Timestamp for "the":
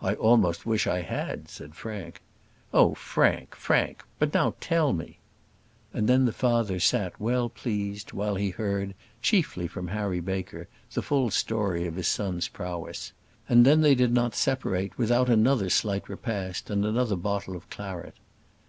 6.24-6.30, 10.92-11.02